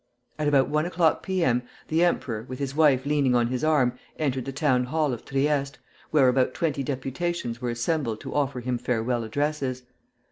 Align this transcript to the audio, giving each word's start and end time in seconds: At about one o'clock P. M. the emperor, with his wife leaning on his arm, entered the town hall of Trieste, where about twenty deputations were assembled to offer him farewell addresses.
At 0.39 0.47
about 0.47 0.67
one 0.67 0.87
o'clock 0.87 1.21
P. 1.21 1.43
M. 1.43 1.61
the 1.87 2.03
emperor, 2.03 2.41
with 2.49 2.57
his 2.57 2.75
wife 2.75 3.05
leaning 3.05 3.35
on 3.35 3.49
his 3.49 3.63
arm, 3.63 3.99
entered 4.17 4.45
the 4.45 4.51
town 4.51 4.85
hall 4.85 5.13
of 5.13 5.23
Trieste, 5.23 5.77
where 6.09 6.27
about 6.27 6.55
twenty 6.55 6.81
deputations 6.81 7.61
were 7.61 7.69
assembled 7.69 8.19
to 8.21 8.33
offer 8.33 8.61
him 8.61 8.79
farewell 8.79 9.23
addresses. 9.23 9.83